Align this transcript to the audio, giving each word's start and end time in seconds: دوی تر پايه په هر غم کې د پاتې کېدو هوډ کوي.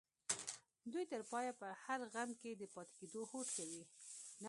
دوی 0.91 1.05
تر 1.11 1.21
پايه 1.31 1.51
په 1.61 1.67
هر 1.85 1.99
غم 2.13 2.29
کې 2.41 2.51
د 2.55 2.63
پاتې 2.73 2.93
کېدو 2.99 3.21
هوډ 3.29 3.47
کوي. 3.57 3.83